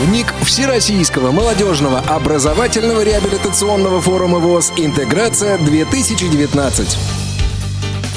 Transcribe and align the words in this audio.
Дневник 0.00 0.32
Всероссийского 0.44 1.30
молодежного 1.30 1.98
образовательного 1.98 3.02
реабилитационного 3.02 4.00
форума 4.00 4.38
ВОЗ 4.38 4.72
«Интеграция-2019». 4.78 6.96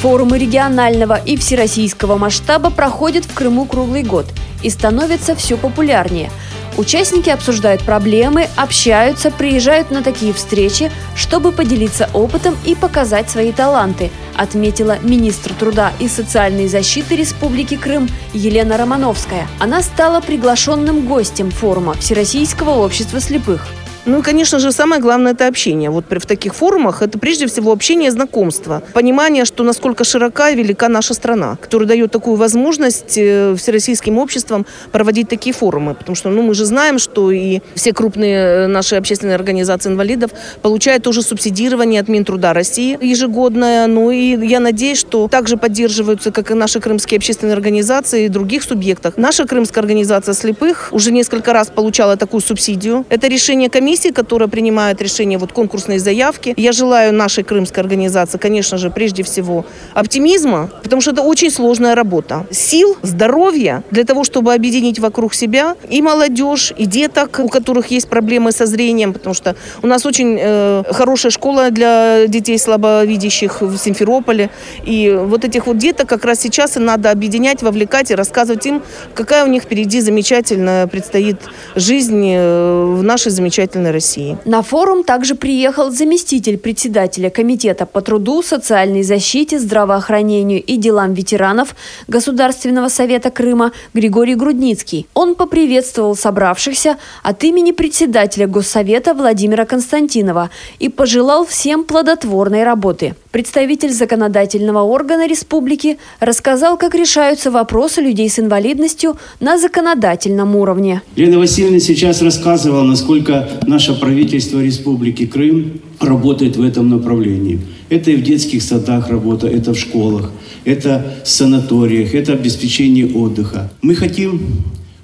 Форумы 0.01 0.37
регионального 0.37 1.15
и 1.15 1.35
всероссийского 1.35 2.17
масштаба 2.17 2.69
проходят 2.69 3.25
в 3.25 3.33
Крыму 3.33 3.65
круглый 3.65 4.03
год 4.03 4.27
и 4.61 4.69
становятся 4.69 5.35
все 5.35 5.57
популярнее– 5.57 6.31
Участники 6.75 7.29
обсуждают 7.29 7.83
проблемы, 7.83 8.47
общаются, 8.55 9.29
приезжают 9.29 9.91
на 9.91 10.01
такие 10.01 10.33
встречи, 10.33 10.91
чтобы 11.15 11.51
поделиться 11.51 12.09
опытом 12.13 12.57
и 12.65 12.73
показать 12.73 13.29
свои 13.29 13.51
таланты, 13.51 14.09
отметила 14.35 14.97
министр 15.01 15.53
труда 15.53 15.93
и 15.99 16.07
социальной 16.07 16.67
защиты 16.67 17.15
Республики 17.15 17.77
Крым 17.77 18.09
Елена 18.33 18.77
Романовская. 18.77 19.47
Она 19.59 19.83
стала 19.83 20.19
приглашенным 20.19 21.05
гостем 21.05 21.51
форума 21.51 21.93
Всероссийского 21.93 22.71
общества 22.71 23.19
слепых. 23.19 23.67
Ну 24.05 24.19
и, 24.19 24.21
конечно 24.21 24.59
же, 24.59 24.73
самое 24.73 25.01
главное– 25.01 25.31
это 25.33 25.47
общение. 25.47 25.89
Вот 25.89 26.05
в 26.09 26.25
таких 26.25 26.53
форумах 26.55 27.01
это 27.01 27.17
прежде 27.17 27.47
всего 27.47 27.71
общение, 27.71 28.11
знакомство. 28.11 28.83
Понимание, 28.91 29.45
что 29.45 29.63
насколько 29.63 30.03
широка 30.03 30.49
и 30.49 30.55
велика 30.55 30.89
наша 30.89 31.13
страна, 31.13 31.57
которая 31.61 31.87
дает 31.87 32.11
такую 32.11 32.35
возможность 32.35 33.17
э, 33.17 33.55
всероссийским 33.55 34.17
обществам 34.17 34.65
проводить 34.91 35.29
такие 35.29 35.53
форумы. 35.53 35.95
Потому 35.95 36.17
что 36.17 36.29
ну, 36.29 36.41
мы 36.41 36.53
же 36.53 36.65
знаем, 36.65 36.99
что 36.99 37.31
и 37.31 37.61
все 37.75 37.93
крупные 37.93 38.35
э, 38.35 38.67
наши 38.67 38.97
общественные 38.97 39.35
организации 39.35 39.89
инвалидов 39.89 40.31
получают 40.61 41.03
тоже 41.03 41.21
субсидирование 41.21 42.01
от 42.01 42.09
Минтруда 42.09 42.51
России 42.51 42.97
ежегодное. 43.01 43.87
Ну 43.87 44.11
и 44.11 44.45
я 44.45 44.59
надеюсь, 44.59 44.99
что 44.99 45.29
также 45.29 45.55
поддерживаются, 45.55 46.31
как 46.31 46.51
и 46.51 46.53
наши 46.55 46.81
крымские 46.81 47.19
общественные 47.19 47.53
организации 47.53 48.25
и 48.25 48.27
других 48.27 48.63
субъектах. 48.63 49.15
Наша 49.15 49.45
крымская 49.47 49.81
организация 49.81 50.33
слепых 50.33 50.89
уже 50.91 51.13
несколько 51.13 51.53
раз 51.53 51.69
получала 51.69 52.17
такую 52.17 52.41
субсидию. 52.41 53.05
Это 53.07 53.27
решение 53.27 53.69
комиссии 53.69 53.92
комиссии, 53.93 54.09
которая 54.09 54.49
принимает 54.49 55.01
решение 55.01 55.37
вот 55.37 55.51
конкурсные 55.51 55.99
заявки. 55.99 56.53
Я 56.57 56.71
желаю 56.71 57.13
нашей 57.13 57.43
крымской 57.43 57.83
организации, 57.83 58.39
конечно 58.39 58.77
же, 58.79 58.89
прежде 58.89 59.21
всего 59.21 59.65
оптимизма, 59.93 60.69
потому 60.81 60.99
что 61.01 61.11
это 61.11 61.21
очень 61.21 61.51
сложная 61.51 61.93
работа. 61.93 62.47
Сил, 62.49 62.97
здоровья 63.03 63.83
для 63.91 64.03
того, 64.03 64.23
чтобы 64.23 64.55
объединить 64.55 64.97
вокруг 64.97 65.35
себя 65.35 65.75
и 65.91 66.01
молодежь, 66.01 66.73
и 66.75 66.87
деток, 66.87 67.39
у 67.43 67.49
которых 67.49 67.91
есть 67.91 68.09
проблемы 68.09 68.51
со 68.51 68.65
зрением, 68.65 69.13
потому 69.13 69.35
что 69.35 69.55
у 69.83 69.87
нас 69.87 70.05
очень 70.07 70.39
э, 70.41 70.83
хорошая 70.91 71.31
школа 71.31 71.69
для 71.69 72.25
детей 72.27 72.57
слабовидящих 72.57 73.61
в 73.61 73.77
Симферополе. 73.77 74.49
И 74.87 75.15
вот 75.15 75.45
этих 75.45 75.67
вот 75.67 75.77
деток 75.77 76.09
как 76.09 76.25
раз 76.25 76.39
сейчас 76.39 76.77
и 76.77 76.79
надо 76.79 77.11
объединять, 77.11 77.61
вовлекать 77.61 78.09
и 78.09 78.15
рассказывать 78.15 78.65
им, 78.65 78.81
какая 79.13 79.45
у 79.45 79.47
них 79.47 79.63
впереди 79.63 80.01
замечательная 80.01 80.87
предстоит 80.87 81.37
жизнь 81.75 82.31
э, 82.33 82.95
в 82.97 83.03
нашей 83.03 83.31
замечательной 83.31 83.82
Единой 83.83 83.91
России. 83.91 84.37
На 84.45 84.61
форум 84.61 85.03
также 85.03 85.35
приехал 85.35 85.91
заместитель 85.91 86.57
председателя 86.57 87.29
Комитета 87.29 87.85
по 87.85 88.01
труду, 88.01 88.41
социальной 88.41 89.03
защите, 89.03 89.59
здравоохранению 89.59 90.61
и 90.61 90.77
делам 90.77 91.13
ветеранов 91.13 91.75
Государственного 92.07 92.89
совета 92.89 93.29
Крыма 93.31 93.71
Григорий 93.93 94.35
Грудницкий. 94.35 95.07
Он 95.13 95.35
поприветствовал 95.35 96.15
собравшихся 96.15 96.97
от 97.23 97.43
имени 97.43 97.71
председателя 97.71 98.47
Госсовета 98.47 99.13
Владимира 99.13 99.65
Константинова 99.65 100.49
и 100.79 100.89
пожелал 100.89 101.45
всем 101.45 101.83
плодотворной 101.83 102.63
работы. 102.63 103.15
Представитель 103.33 103.89
законодательного 103.89 104.83
органа 104.83 105.27
республики 105.27 105.97
рассказал, 106.19 106.77
как 106.77 106.93
решаются 106.93 107.49
вопросы 107.49 107.99
людей 107.99 108.29
с 108.29 108.37
инвалидностью 108.37 109.17
на 109.39 109.57
законодательном 109.57 110.55
уровне. 110.55 111.01
Лена 111.15 111.39
Васильевна 111.39 111.79
сейчас 111.79 112.21
рассказывала, 112.21 112.83
насколько 112.83 113.49
наше 113.65 113.99
правительство 113.99 114.59
Республики 114.59 115.25
Крым 115.25 115.81
работает 115.99 116.57
в 116.57 116.63
этом 116.63 116.91
направлении. 116.91 117.59
Это 117.89 118.11
и 118.11 118.17
в 118.17 118.21
детских 118.21 118.61
садах 118.61 119.09
работа, 119.09 119.47
это 119.47 119.73
в 119.73 119.79
школах, 119.79 120.29
это 120.63 121.03
в 121.25 121.27
санаториях, 121.27 122.13
это 122.13 122.33
обеспечение 122.33 123.11
отдыха. 123.15 123.71
Мы 123.81 123.95
хотим, 123.95 124.41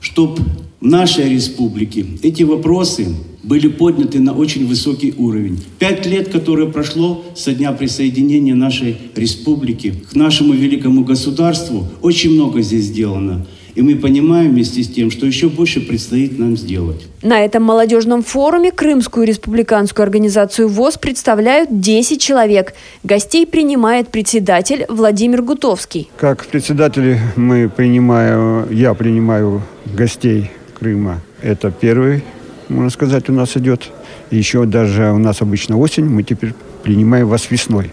чтобы 0.01 0.43
нашей 0.81 1.29
республике 1.29 2.05
эти 2.21 2.43
вопросы 2.43 3.07
были 3.43 3.67
подняты 3.67 4.19
на 4.19 4.33
очень 4.33 4.67
высокий 4.67 5.13
уровень. 5.17 5.59
Пять 5.79 6.05
лет, 6.05 6.29
которое 6.29 6.67
прошло 6.67 7.25
со 7.35 7.53
дня 7.53 7.71
присоединения 7.71 8.55
нашей 8.55 8.97
республики 9.15 9.93
к 10.11 10.15
нашему 10.15 10.53
великому 10.53 11.03
государству, 11.03 11.87
очень 12.01 12.33
много 12.33 12.61
здесь 12.61 12.85
сделано. 12.85 13.45
И 13.75 13.81
мы 13.81 13.95
понимаем 13.95 14.51
вместе 14.51 14.83
с 14.83 14.89
тем, 14.89 15.09
что 15.09 15.25
еще 15.25 15.47
больше 15.47 15.79
предстоит 15.79 16.37
нам 16.37 16.57
сделать. 16.57 17.05
На 17.21 17.45
этом 17.45 17.63
молодежном 17.63 18.23
форуме 18.23 18.71
Крымскую 18.71 19.25
республиканскую 19.25 20.03
организацию 20.03 20.67
ВОЗ 20.67 20.97
представляют 20.97 21.79
10 21.79 22.21
человек. 22.21 22.73
Гостей 23.03 23.45
принимает 23.45 24.09
председатель 24.09 24.85
Владимир 24.89 25.43
Гутовский. 25.43 26.09
Как 26.17 26.45
председатель 26.47 27.17
мы 27.37 27.69
принимаем, 27.69 28.69
я 28.71 28.93
принимаю 28.95 29.61
гостей 29.95 30.49
Крыма. 30.79 31.21
Это 31.41 31.71
первый 31.71 32.23
можно 32.69 32.89
сказать, 32.91 33.29
у 33.29 33.33
нас 33.33 33.57
идет. 33.57 33.89
Еще 34.29 34.65
даже 34.65 35.11
у 35.11 35.17
нас 35.17 35.41
обычно 35.41 35.77
осень, 35.77 36.05
мы 36.05 36.23
теперь 36.23 36.53
принимаем 36.83 37.27
вас 37.27 37.49
весной. 37.49 37.91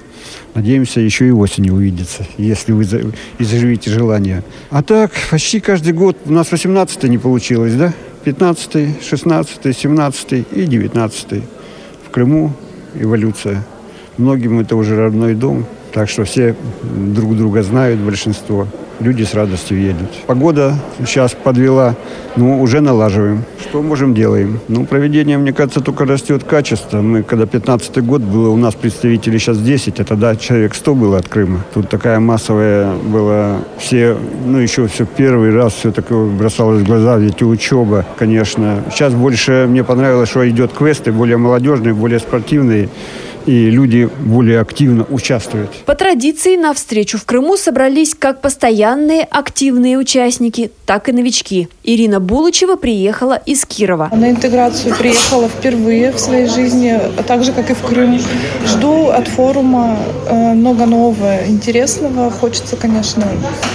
Надеемся, 0.55 1.01
еще 1.01 1.27
и 1.27 1.31
осенью 1.31 1.75
увидеться, 1.75 2.27
если 2.37 2.73
вы 2.73 2.85
изживете 3.39 3.91
желание. 3.91 4.43
А 4.71 4.83
так, 4.83 5.13
почти 5.31 5.61
каждый 5.61 5.93
год, 5.93 6.17
у 6.27 6.33
нас 6.33 6.53
18 6.53 7.05
не 7.05 7.19
получилось, 7.19 7.75
да? 7.75 7.95
15 8.25 9.03
16 9.03 9.77
17 9.77 10.33
и 10.53 10.67
19 10.67 11.43
В 12.07 12.11
Крыму 12.11 12.53
эволюция. 12.95 13.65
Многим 14.19 14.59
это 14.59 14.77
уже 14.77 14.97
родной 14.97 15.35
дом, 15.35 15.65
так 15.93 16.09
что 16.09 16.25
все 16.25 16.57
друг 16.83 17.37
друга 17.37 17.63
знают, 17.63 18.01
большинство 18.01 18.67
люди 19.01 19.23
с 19.23 19.35
радостью 19.35 19.81
едут. 19.81 20.09
Погода 20.27 20.75
сейчас 20.99 21.33
подвела, 21.35 21.95
ну, 22.37 22.61
уже 22.61 22.81
налаживаем. 22.81 23.45
Что 23.61 23.83
можем, 23.83 24.15
делаем. 24.15 24.61
Ну, 24.69 24.85
проведение, 24.85 25.39
мне 25.39 25.53
кажется, 25.53 25.81
только 25.81 26.05
растет 26.05 26.45
качество. 26.45 27.01
Мы, 27.01 27.23
когда 27.23 27.47
15 27.47 28.05
год 28.05 28.23
было, 28.23 28.51
у 28.51 28.57
нас 28.57 28.75
представителей 28.75 29.39
сейчас 29.39 29.59
10, 29.59 30.01
а 30.01 30.05
тогда 30.05 30.37
человек 30.37 30.75
100 30.75 30.95
было 30.95 31.19
от 31.19 31.29
Крыма. 31.29 31.65
Тут 31.75 31.89
такая 31.89 32.21
массовая 32.21 32.95
была, 32.95 33.59
все, 33.79 34.17
ну, 34.45 34.59
еще 34.59 34.87
все 34.87 35.07
первый 35.07 35.53
раз 35.53 35.75
все 35.75 35.93
такое 35.93 36.27
бросалось 36.27 36.83
в 36.83 36.87
глаза, 36.87 37.17
ведь 37.19 37.43
учеба, 37.43 38.05
конечно. 38.17 38.83
Сейчас 38.91 39.15
больше 39.15 39.67
мне 39.69 39.85
понравилось, 39.85 40.29
что 40.29 40.49
идет 40.49 40.73
квесты 40.73 41.13
более 41.13 41.37
молодежные, 41.37 41.95
более 41.95 42.19
спортивные 42.19 42.89
и 43.47 43.71
люди 43.71 44.09
более 44.21 44.61
активно 44.61 45.07
участвуют. 45.09 45.71
По 45.87 45.95
традиции 45.95 46.57
на 46.57 46.75
встречу 46.75 47.19
в 47.19 47.25
Крыму 47.25 47.57
собрались 47.57 48.15
как 48.15 48.41
постоянные 48.41 49.23
активные 49.23 49.99
участники, 49.99 50.71
так 50.85 51.09
и 51.09 51.13
новички. 51.13 51.69
Ирина 51.85 52.21
Булычева 52.21 52.77
приехала 52.77 53.35
из 53.35 53.65
Кирова. 53.65 54.11
На 54.13 54.31
интеграцию 54.31 54.95
приехала 54.97 55.49
впервые 55.49 56.13
в 56.13 56.19
своей 56.19 56.49
жизни, 56.49 56.99
так 57.27 57.45
же, 57.45 57.53
как 57.53 57.71
и 57.71 57.75
в 57.75 57.83
Крым. 57.83 58.21
Жду 58.67 59.09
от 59.09 59.29
форума 59.29 59.97
э, 60.29 60.55
много 60.55 60.87
нового, 60.87 61.47
интересного. 61.47 62.31
Хочется, 62.31 62.77
конечно, 62.77 63.25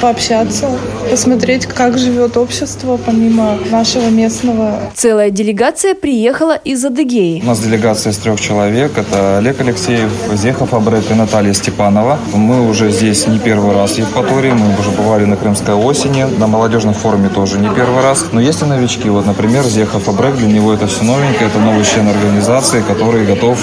пообщаться, 0.02 0.70
посмотреть, 1.10 1.66
как 1.66 1.98
живет 1.98 2.38
общество 2.38 2.98
помимо 2.98 3.58
нашего 3.72 4.10
местного. 4.10 4.80
Целая 4.96 5.30
делегация 5.30 5.96
приехала 5.96 6.56
из 6.56 6.84
Адыгеи. 6.84 7.42
У 7.44 7.48
нас 7.48 7.60
делегация 7.60 8.12
из 8.12 8.18
трех 8.18 8.40
человек. 8.40 8.98
Это 8.98 9.38
Олег 9.38 9.61
Алексеев, 9.62 10.12
Зехов 10.34 10.74
Абрет 10.74 11.12
и 11.12 11.14
Наталья 11.14 11.54
Степанова. 11.54 12.18
Мы 12.34 12.68
уже 12.68 12.90
здесь 12.92 13.28
не 13.28 13.38
первый 13.38 13.76
раз 13.76 13.92
в 13.92 13.98
Евпатории, 14.00 14.52
мы 14.52 14.78
уже 14.80 14.90
бывали 14.90 15.26
на 15.26 15.38
Крымской 15.38 15.76
осени, 15.76 16.24
на 16.24 16.48
молодежном 16.48 16.96
форуме 16.96 17.30
тоже 17.30 17.60
не 17.60 17.70
первый 17.70 18.02
раз. 18.02 18.26
Но 18.32 18.42
есть 18.42 18.62
и 18.64 18.66
новички. 18.66 19.08
Вот, 19.10 19.28
например, 19.28 19.64
Зехов 19.64 20.10
Абрек, 20.10 20.36
для 20.36 20.48
него 20.48 20.74
это 20.74 20.88
все 20.88 21.04
новенькое, 21.04 21.50
это 21.50 21.60
новый 21.60 21.86
член 21.86 22.08
организации, 22.08 22.82
который 22.82 23.26
готов 23.26 23.60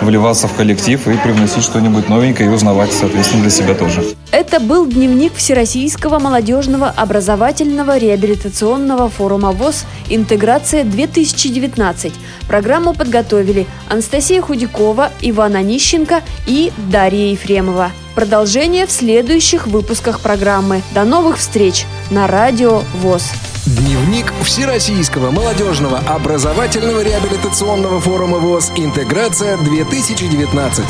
вливаться 0.00 0.48
в 0.48 0.54
коллектив 0.54 1.06
и 1.06 1.12
привносить 1.18 1.62
что-нибудь 1.62 2.08
новенькое 2.08 2.48
и 2.48 2.52
узнавать, 2.52 2.92
соответственно, 2.92 3.42
для 3.42 3.50
себя 3.50 3.74
тоже. 3.74 4.02
Это 4.52 4.60
был 4.60 4.86
дневник 4.86 5.34
Всероссийского 5.34 6.18
молодежного 6.18 6.90
образовательного 6.90 7.96
реабилитационного 7.96 9.08
форума 9.08 9.52
ВОЗ 9.52 9.86
«Интеграция-2019». 10.10 12.12
Программу 12.48 12.92
подготовили 12.92 13.66
Анастасия 13.88 14.42
Худякова, 14.42 15.10
Иван 15.22 15.56
Онищенко 15.56 16.20
и 16.46 16.70
Дарья 16.90 17.30
Ефремова. 17.30 17.92
Продолжение 18.14 18.86
в 18.86 18.90
следующих 18.90 19.66
выпусках 19.66 20.20
программы. 20.20 20.82
До 20.94 21.04
новых 21.04 21.38
встреч 21.38 21.86
на 22.10 22.26
Радио 22.26 22.82
ВОЗ. 22.96 23.30
Дневник 23.64 24.34
Всероссийского 24.42 25.30
молодежного 25.30 25.96
образовательного 25.96 27.02
реабилитационного 27.02 28.02
форума 28.02 28.36
ВОЗ 28.36 28.70
«Интеграция-2019». 28.76 30.82